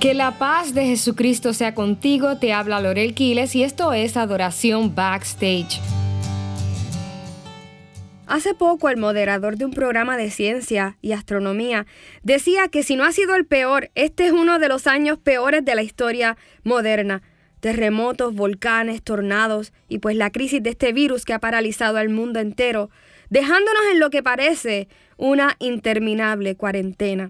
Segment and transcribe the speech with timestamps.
[0.00, 4.94] Que la paz de Jesucristo sea contigo, te habla Lorel Quiles y esto es Adoración
[4.94, 5.78] Backstage.
[8.26, 11.86] Hace poco el moderador de un programa de ciencia y astronomía
[12.22, 15.66] decía que si no ha sido el peor, este es uno de los años peores
[15.66, 17.20] de la historia moderna.
[17.60, 22.40] Terremotos, volcanes, tornados y pues la crisis de este virus que ha paralizado al mundo
[22.40, 22.88] entero,
[23.28, 24.88] dejándonos en lo que parece
[25.18, 27.28] una interminable cuarentena.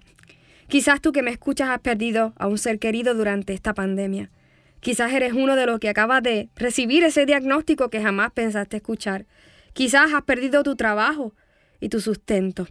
[0.70, 4.30] Quizás tú que me escuchas has perdido a un ser querido durante esta pandemia.
[4.78, 9.26] Quizás eres uno de los que acabas de recibir ese diagnóstico que jamás pensaste escuchar.
[9.72, 11.34] Quizás has perdido tu trabajo
[11.80, 12.68] y tu sustento.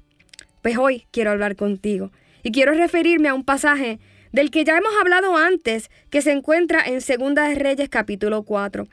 [0.61, 3.99] Pues hoy quiero hablar contigo y quiero referirme a un pasaje
[4.31, 8.87] del que ya hemos hablado antes, que se encuentra en Segunda de Reyes capítulo 4.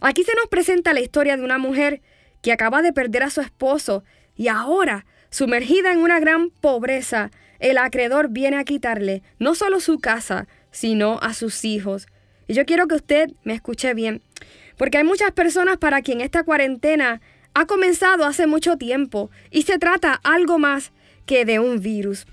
[0.00, 2.02] Aquí se nos presenta la historia de una mujer
[2.42, 4.02] que acaba de perder a su esposo
[4.34, 9.98] y ahora, sumergida en una gran pobreza, el acreedor viene a quitarle no solo su
[9.98, 12.06] casa, sino a sus hijos.
[12.46, 14.22] Y yo quiero que usted me escuche bien,
[14.76, 17.20] porque hay muchas personas para quien esta cuarentena
[17.54, 20.92] ha comenzado hace mucho tiempo y se trata algo más
[21.26, 22.26] que de un virus.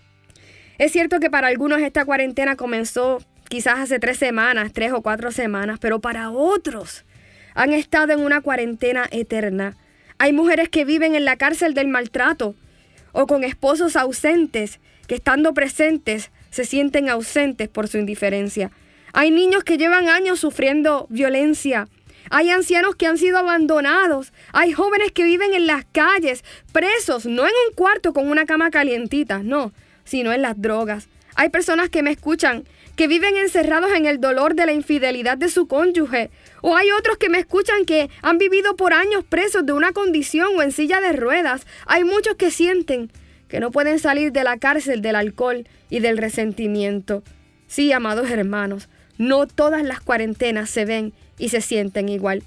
[0.77, 5.31] Es cierto que para algunos esta cuarentena comenzó quizás hace tres semanas, tres o cuatro
[5.31, 7.05] semanas, pero para otros
[7.53, 9.77] han estado en una cuarentena eterna.
[10.17, 12.55] Hay mujeres que viven en la cárcel del maltrato
[13.11, 18.71] o con esposos ausentes que estando presentes se sienten ausentes por su indiferencia.
[19.13, 21.87] Hay niños que llevan años sufriendo violencia.
[22.29, 24.33] Hay ancianos que han sido abandonados.
[24.51, 28.71] Hay jóvenes que viven en las calles, presos, no en un cuarto con una cama
[28.71, 29.71] calientita, no,
[30.03, 31.07] sino en las drogas.
[31.35, 35.49] Hay personas que me escuchan que viven encerrados en el dolor de la infidelidad de
[35.49, 36.29] su cónyuge.
[36.61, 40.47] O hay otros que me escuchan que han vivido por años presos de una condición
[40.57, 41.67] o en silla de ruedas.
[41.85, 43.11] Hay muchos que sienten
[43.47, 47.23] que no pueden salir de la cárcel del alcohol y del resentimiento.
[47.67, 52.43] Sí, amados hermanos, no todas las cuarentenas se ven y se sienten igual.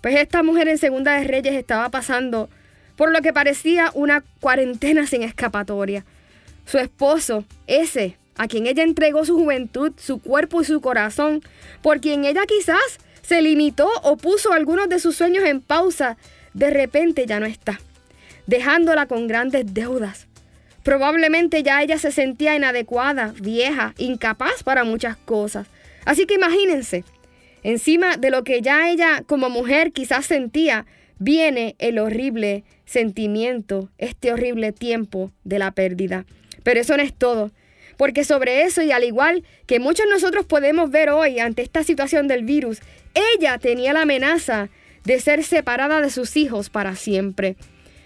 [0.00, 2.48] Pues esta mujer en Segunda de Reyes estaba pasando
[2.96, 6.04] por lo que parecía una cuarentena sin escapatoria.
[6.66, 11.42] Su esposo, ese a quien ella entregó su juventud, su cuerpo y su corazón,
[11.82, 16.16] por quien ella quizás se limitó o puso algunos de sus sueños en pausa,
[16.54, 17.78] de repente ya no está
[18.46, 20.26] dejándola con grandes deudas.
[20.82, 25.68] Probablemente ya ella se sentía inadecuada, vieja, incapaz para muchas cosas.
[26.04, 27.04] Así que imagínense,
[27.62, 30.86] encima de lo que ya ella como mujer quizás sentía,
[31.18, 36.26] viene el horrible sentimiento, este horrible tiempo de la pérdida.
[36.64, 37.52] Pero eso no es todo,
[37.96, 42.26] porque sobre eso y al igual que muchos nosotros podemos ver hoy ante esta situación
[42.26, 42.80] del virus,
[43.14, 44.68] ella tenía la amenaza
[45.04, 47.56] de ser separada de sus hijos para siempre.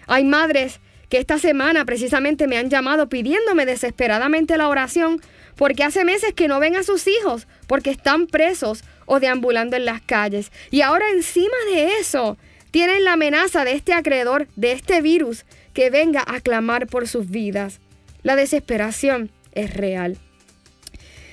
[0.07, 0.79] Hay madres
[1.09, 5.21] que esta semana precisamente me han llamado pidiéndome desesperadamente la oración
[5.55, 9.85] porque hace meses que no ven a sus hijos porque están presos o deambulando en
[9.85, 10.51] las calles.
[10.71, 12.37] Y ahora encima de eso
[12.71, 17.29] tienen la amenaza de este acreedor, de este virus, que venga a clamar por sus
[17.29, 17.79] vidas.
[18.23, 20.17] La desesperación es real.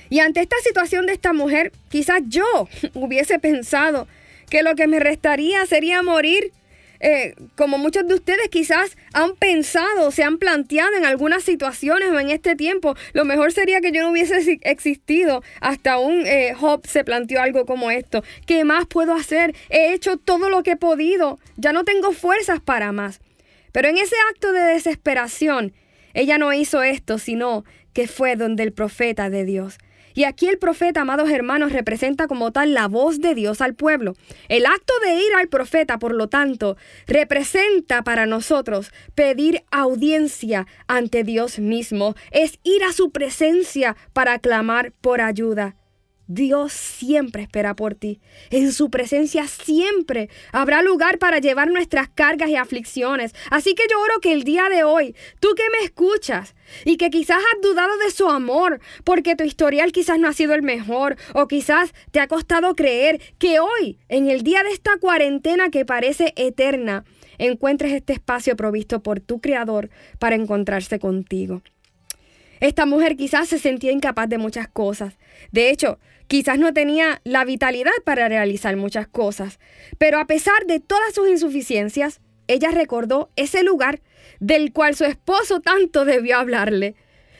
[0.09, 2.45] Y ante esta situación de esta mujer, quizás yo
[2.93, 4.07] hubiese pensado
[4.49, 6.51] que lo que me restaría sería morir
[6.99, 12.19] eh, como muchos de ustedes quizás han pensado, se han planteado en algunas situaciones o
[12.19, 15.43] en este tiempo, lo mejor sería que yo no hubiese existido.
[15.61, 18.23] Hasta un eh, Job se planteó algo como esto.
[18.45, 19.55] ¿Qué más puedo hacer?
[19.69, 21.39] He hecho todo lo que he podido.
[21.57, 23.19] Ya no tengo fuerzas para más.
[23.71, 25.73] Pero en ese acto de desesperación,
[26.13, 29.77] ella no hizo esto, sino que fue donde el profeta de Dios.
[30.15, 34.13] Y aquí el profeta, amados hermanos, representa como tal la voz de Dios al pueblo.
[34.47, 41.23] El acto de ir al profeta, por lo tanto, representa para nosotros pedir audiencia ante
[41.23, 42.15] Dios mismo.
[42.31, 45.75] Es ir a su presencia para clamar por ayuda.
[46.27, 48.19] Dios siempre espera por ti.
[48.49, 53.33] En su presencia siempre habrá lugar para llevar nuestras cargas y aflicciones.
[53.51, 57.09] Así que yo oro que el día de hoy, tú que me escuchas y que
[57.09, 61.15] quizás has dudado de su amor porque tu historial quizás no ha sido el mejor
[61.33, 65.85] o quizás te ha costado creer que hoy, en el día de esta cuarentena que
[65.85, 67.05] parece eterna,
[67.37, 69.89] encuentres este espacio provisto por tu Creador
[70.19, 71.61] para encontrarse contigo.
[72.61, 75.17] Esta mujer quizás se sentía incapaz de muchas cosas.
[75.51, 79.59] De hecho, quizás no tenía la vitalidad para realizar muchas cosas.
[79.97, 84.01] Pero a pesar de todas sus insuficiencias, ella recordó ese lugar
[84.39, 86.95] del cual su esposo tanto debió hablarle.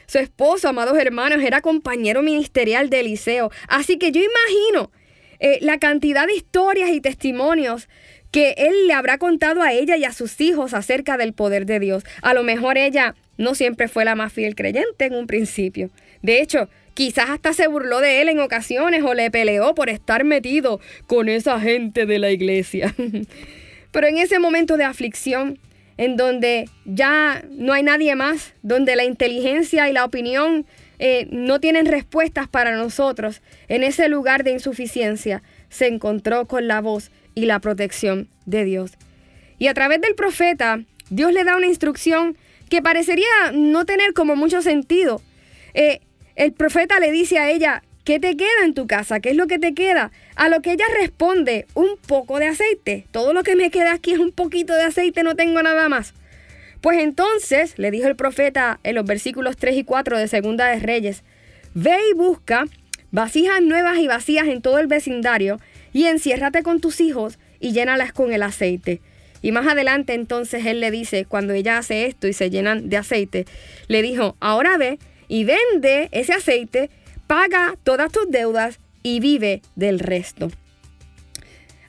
[0.08, 3.52] Su esposo, amados hermanos, era compañero ministerial de Eliseo.
[3.68, 4.92] Así que yo imagino
[5.40, 7.88] eh, la cantidad de historias y testimonios
[8.32, 11.80] que él le habrá contado a ella y a sus hijos acerca del poder de
[11.80, 12.04] Dios.
[12.22, 15.90] A lo mejor ella no siempre fue la más fiel creyente en un principio.
[16.22, 20.24] De hecho, Quizás hasta se burló de él en ocasiones o le peleó por estar
[20.24, 22.96] metido con esa gente de la iglesia.
[23.92, 25.60] Pero en ese momento de aflicción,
[25.98, 30.66] en donde ya no hay nadie más, donde la inteligencia y la opinión
[30.98, 36.80] eh, no tienen respuestas para nosotros, en ese lugar de insuficiencia, se encontró con la
[36.80, 38.92] voz y la protección de Dios.
[39.60, 42.38] Y a través del profeta, Dios le da una instrucción
[42.70, 45.22] que parecería no tener como mucho sentido.
[45.74, 46.00] Eh,
[46.36, 49.20] el profeta le dice a ella, ¿qué te queda en tu casa?
[49.20, 50.12] ¿Qué es lo que te queda?
[50.36, 53.08] A lo que ella responde, un poco de aceite.
[53.12, 56.14] Todo lo que me queda aquí es un poquito de aceite, no tengo nada más.
[56.82, 60.80] Pues entonces le dijo el profeta en los versículos 3 y 4 de Segunda de
[60.80, 61.24] Reyes,
[61.74, 62.66] ve y busca
[63.12, 65.60] vasijas nuevas y vacías en todo el vecindario
[65.94, 69.02] y enciérrate con tus hijos y llénalas con el aceite.
[69.42, 72.98] Y más adelante entonces él le dice, cuando ella hace esto y se llenan de
[72.98, 73.46] aceite,
[73.88, 76.90] le dijo, ahora ve y vende ese aceite,
[77.28, 80.52] paga todas tus deudas y vive del resto.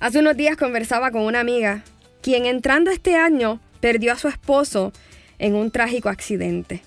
[0.00, 1.82] Hace unos días conversaba con una amiga,
[2.22, 4.92] quien entrando este año perdió a su esposo
[5.38, 6.82] en un trágico accidente.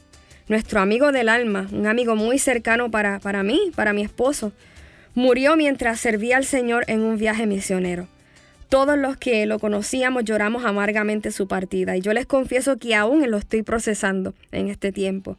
[0.47, 4.51] Nuestro amigo del alma, un amigo muy cercano para, para mí, para mi esposo,
[5.15, 8.07] murió mientras servía al Señor en un viaje misionero.
[8.67, 13.29] Todos los que lo conocíamos lloramos amargamente su partida y yo les confieso que aún
[13.29, 15.37] lo estoy procesando en este tiempo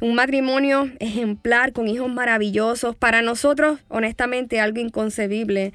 [0.00, 2.96] un matrimonio ejemplar con hijos maravillosos.
[2.96, 5.72] Para nosotros, honestamente, algo inconcebible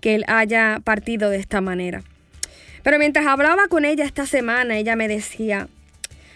[0.00, 2.02] que él haya partido de esta manera.
[2.82, 5.68] Pero mientras hablaba con ella esta semana, ella me decía,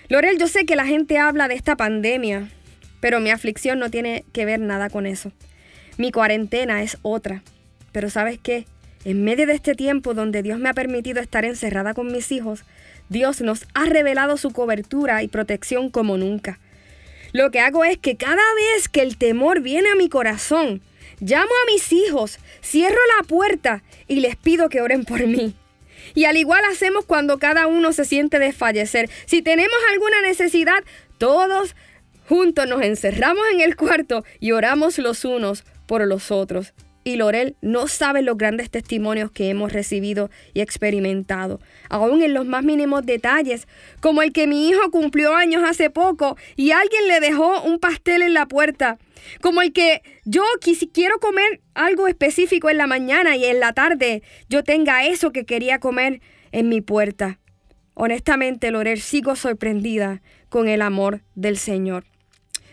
[0.09, 2.49] Lorel, yo sé que la gente habla de esta pandemia,
[3.01, 5.33] pero mi aflicción no tiene que ver nada con eso.
[5.99, 7.43] Mi cuarentena es otra.
[7.93, 8.67] Pero sabes qué?
[9.05, 12.65] En medio de este tiempo donde Dios me ha permitido estar encerrada con mis hijos,
[13.09, 16.59] Dios nos ha revelado su cobertura y protección como nunca.
[17.33, 20.83] Lo que hago es que cada vez que el temor viene a mi corazón,
[21.21, 25.55] llamo a mis hijos, cierro la puerta y les pido que oren por mí.
[26.15, 29.09] Y al igual hacemos cuando cada uno se siente desfallecer.
[29.25, 30.85] Si tenemos alguna necesidad,
[31.19, 31.75] todos
[32.29, 37.57] juntos nos encerramos en el cuarto y oramos los unos por los otros y Lorel
[37.61, 43.05] no sabe los grandes testimonios que hemos recibido y experimentado, aún en los más mínimos
[43.05, 43.67] detalles,
[44.01, 48.23] como el que mi hijo cumplió años hace poco y alguien le dejó un pastel
[48.23, 48.99] en la puerta,
[49.41, 50.43] como el que yo
[50.93, 55.45] quiero comer algo específico en la mañana y en la tarde yo tenga eso que
[55.45, 56.21] quería comer
[56.53, 57.39] en mi puerta.
[57.95, 62.05] Honestamente, Lorel, sigo sorprendida con el amor del Señor.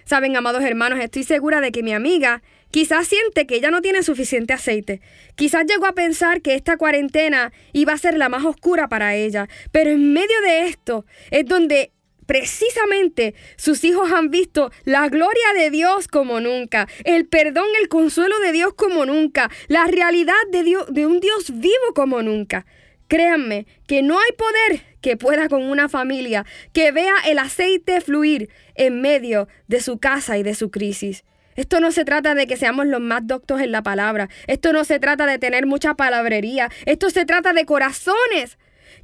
[0.06, 2.42] Saben, amados hermanos, estoy segura de que mi amiga
[2.72, 5.02] Quizás siente que ella no tiene suficiente aceite.
[5.36, 9.48] Quizás llegó a pensar que esta cuarentena iba a ser la más oscura para ella.
[9.72, 11.92] Pero en medio de esto es donde
[12.28, 18.40] precisamente sus hijos han visto la gloria de Dios como nunca, el perdón, el consuelo
[18.40, 22.68] de Dios como nunca, la realidad de, de un Dios vivo como nunca.
[23.08, 28.52] Créanme que no hay poder que pueda con una familia que vea el aceite fluir
[28.76, 31.24] en medio de su casa y de su crisis.
[31.56, 34.30] Esto no se trata de que seamos los más doctos en la palabra.
[34.48, 36.70] Esto no se trata de tener mucha palabrería.
[36.86, 38.58] Esto se trata de corazones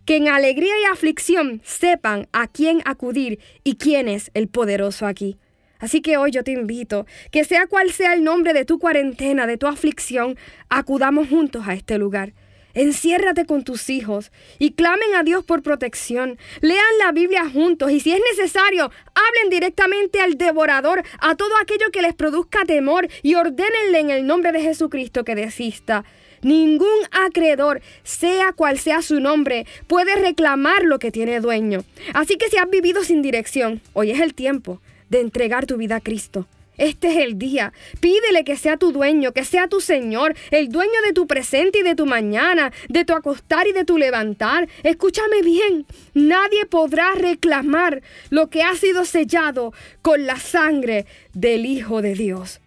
[0.06, 5.38] que en alegría y aflicción sepan a quién acudir y quién es el poderoso aquí.
[5.80, 9.46] Así que hoy yo te invito, que sea cual sea el nombre de tu cuarentena,
[9.46, 10.38] de tu aflicción,
[10.70, 12.34] acudamos juntos a este lugar.
[12.76, 16.38] Enciérrate con tus hijos y clamen a Dios por protección.
[16.62, 21.90] Lean la Biblia juntos y si es necesario, hablen directamente al devorador, a todo aquello
[21.92, 26.04] que les produzca temor y ordénenle en el nombre de Jesucristo que desista.
[26.42, 31.84] Ningún acreedor, sea cual sea su nombre, puede reclamar lo que tiene dueño.
[32.14, 35.96] Así que si has vivido sin dirección, hoy es el tiempo de entregar tu vida
[35.96, 36.46] a Cristo.
[36.78, 37.74] Este es el día.
[38.00, 41.84] Pídele que sea tu dueño, que sea tu Señor, el dueño de tu presente y
[41.84, 44.68] de tu mañana, de tu acostar y de tu levantar.
[44.84, 52.02] Escúchame bien, nadie podrá reclamar lo que ha sido sellado con la sangre del Hijo
[52.02, 52.60] de Dios.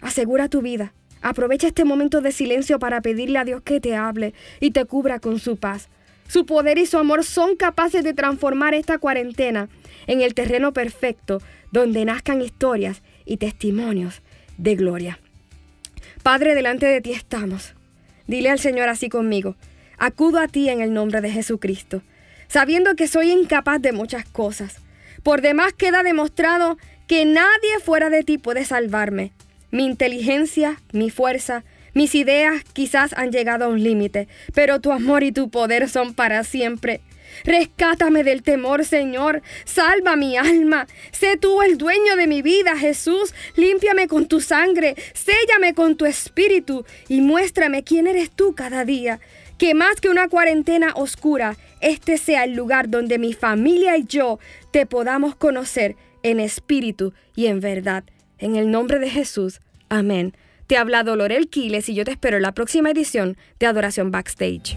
[0.00, 0.92] Asegura tu vida.
[1.22, 5.20] Aprovecha este momento de silencio para pedirle a Dios que te hable y te cubra
[5.20, 5.88] con su paz.
[6.28, 9.68] Su poder y su amor son capaces de transformar esta cuarentena
[10.06, 11.40] en el terreno perfecto
[11.72, 14.22] donde nazcan historias y testimonios
[14.58, 15.18] de gloria.
[16.22, 17.74] Padre, delante de ti estamos.
[18.26, 19.56] Dile al Señor así conmigo,
[19.98, 22.02] acudo a ti en el nombre de Jesucristo,
[22.48, 24.78] sabiendo que soy incapaz de muchas cosas.
[25.22, 29.32] Por demás queda demostrado que nadie fuera de ti puede salvarme.
[29.70, 31.64] Mi inteligencia, mi fuerza,
[31.94, 36.14] mis ideas quizás han llegado a un límite, pero tu amor y tu poder son
[36.14, 37.00] para siempre.
[37.44, 39.42] Rescátame del temor, Señor.
[39.64, 40.86] Salva mi alma.
[41.12, 43.34] Sé tú el dueño de mi vida, Jesús.
[43.56, 44.94] Límpiame con tu sangre.
[45.12, 49.20] Séllame con tu espíritu y muéstrame quién eres tú cada día.
[49.58, 54.38] Que más que una cuarentena oscura, este sea el lugar donde mi familia y yo
[54.72, 58.04] te podamos conocer en espíritu y en verdad.
[58.38, 59.60] En el nombre de Jesús.
[59.88, 60.34] Amén.
[60.66, 64.10] Te ha hablado Lorel Quiles y yo te espero en la próxima edición de Adoración
[64.10, 64.76] Backstage.